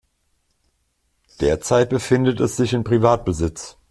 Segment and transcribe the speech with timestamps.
[1.41, 3.77] Derzeit befindet es sich in Privatbesitz.